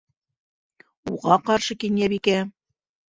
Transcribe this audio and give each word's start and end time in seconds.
Уға 1.11 1.37
ҡаршы 1.51 1.77
Кинйәбикә: 1.85 2.39